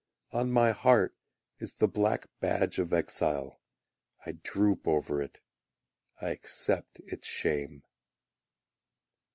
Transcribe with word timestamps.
On 0.31 0.51
my 0.51 0.71
heart 0.71 1.15
is 1.59 1.75
the 1.75 1.87
black 1.87 2.25
badge 2.39 2.79
of 2.79 2.91
exile; 2.91 3.61
I 4.25 4.31
droop 4.31 4.87
over 4.87 5.21
it, 5.21 5.41
I 6.19 6.29
accept 6.29 6.97
its 7.05 7.27
shame. 7.27 7.83